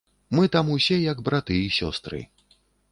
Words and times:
Мы 0.37 0.47
там 0.55 0.71
усе 0.77 0.97
як 1.03 1.21
браты 1.29 1.61
і 1.69 1.71
сёстры. 1.81 2.27